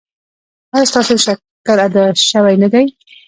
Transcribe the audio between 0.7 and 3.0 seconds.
ایا ستاسو شکر ادا شوی نه دی؟